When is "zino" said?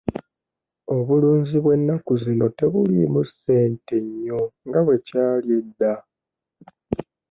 2.23-2.47